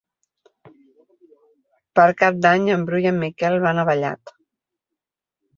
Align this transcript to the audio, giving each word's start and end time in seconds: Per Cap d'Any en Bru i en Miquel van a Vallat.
Per 1.99 2.07
Cap 2.21 2.41
d'Any 2.47 2.65
en 2.77 2.87
Bru 2.89 3.03
i 3.05 3.07
en 3.13 3.23
Miquel 3.27 3.61
van 3.67 3.83
a 3.83 3.87
Vallat. 3.91 4.37